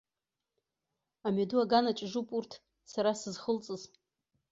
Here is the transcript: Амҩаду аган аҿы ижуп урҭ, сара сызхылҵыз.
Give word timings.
Амҩаду 1.25 1.59
аган 1.63 1.85
аҿы 1.91 2.05
ижуп 2.07 2.29
урҭ, 2.37 2.51
сара 2.91 3.11
сызхылҵыз. 3.19 3.83